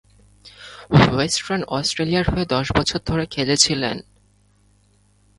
Western 1.13 1.61
অস্ট্রেলিয়ার 1.67 2.25
হয়ে 2.29 2.45
দশ 2.45 2.67
বছর 2.77 2.99
ধরে 3.05 3.25
খেলেছিলেন। 3.25 3.97